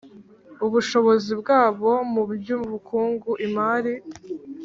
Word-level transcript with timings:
ubushobozi 0.65 1.31
bwabo 1.41 1.91
mu 2.13 2.23
by 2.31 2.47
ubukungu 2.57 3.31
imari 3.47 3.93